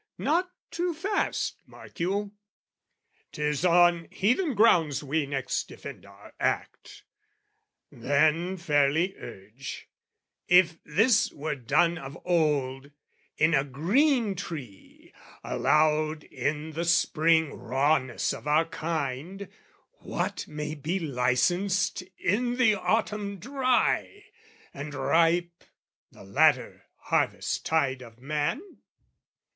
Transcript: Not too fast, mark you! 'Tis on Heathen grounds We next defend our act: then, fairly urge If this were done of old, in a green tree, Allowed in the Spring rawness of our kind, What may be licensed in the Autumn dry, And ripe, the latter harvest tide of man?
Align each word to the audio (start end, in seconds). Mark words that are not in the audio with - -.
Not 0.17 0.49
too 0.71 0.95
fast, 0.95 1.57
mark 1.67 1.99
you! 1.99 2.31
'Tis 3.31 3.63
on 3.63 4.07
Heathen 4.09 4.55
grounds 4.55 5.03
We 5.03 5.27
next 5.27 5.67
defend 5.67 6.07
our 6.07 6.33
act: 6.39 7.03
then, 7.91 8.57
fairly 8.57 9.15
urge 9.17 9.89
If 10.47 10.83
this 10.83 11.31
were 11.31 11.53
done 11.53 11.99
of 11.99 12.17
old, 12.25 12.89
in 13.37 13.53
a 13.53 13.63
green 13.63 14.33
tree, 14.33 15.13
Allowed 15.43 16.23
in 16.23 16.71
the 16.71 16.85
Spring 16.85 17.53
rawness 17.53 18.33
of 18.33 18.47
our 18.47 18.65
kind, 18.65 19.47
What 19.99 20.47
may 20.47 20.73
be 20.73 20.97
licensed 20.97 22.01
in 22.17 22.55
the 22.57 22.73
Autumn 22.73 23.37
dry, 23.37 24.23
And 24.73 24.95
ripe, 24.95 25.63
the 26.11 26.23
latter 26.23 26.87
harvest 26.95 27.67
tide 27.67 28.01
of 28.01 28.17
man? 28.17 28.63